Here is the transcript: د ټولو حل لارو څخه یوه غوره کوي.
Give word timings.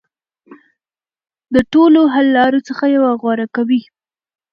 د 1.53 1.55
ټولو 1.73 2.01
حل 2.13 2.27
لارو 2.37 2.59
څخه 2.67 2.85
یوه 2.95 3.11
غوره 3.21 3.47
کوي. 3.55 3.81